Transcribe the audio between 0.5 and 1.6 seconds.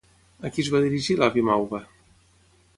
qui es va dirigir l'avi